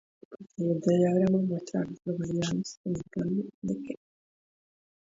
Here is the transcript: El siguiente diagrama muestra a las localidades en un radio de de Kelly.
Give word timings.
El 0.39 0.47
siguiente 0.55 0.95
diagrama 0.97 1.43
muestra 1.43 1.81
a 1.81 1.85
las 1.85 1.99
localidades 2.05 2.79
en 2.85 2.93
un 2.95 3.01
radio 3.13 3.43
de 3.43 3.51
de 3.75 3.81
Kelly. 3.83 3.99